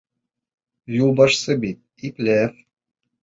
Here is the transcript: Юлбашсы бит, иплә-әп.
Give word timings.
Юлбашсы 0.99 1.57
бит, 1.65 1.79
иплә-әп. 2.11 2.57